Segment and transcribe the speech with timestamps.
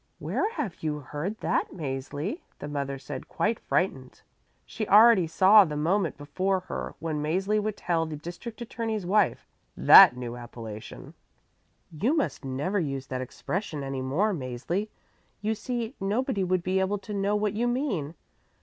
[0.17, 4.23] "Where have you heard that, Mäzli?" the mother said, quite frightened.
[4.65, 9.45] She already saw the moment before her when Mäzli would tell the district attorney's wife
[9.77, 11.13] that new appellation.
[11.91, 14.87] "You must never use that expression any more, Mäzli.
[15.39, 18.15] You see, nobody would be able to know what you mean.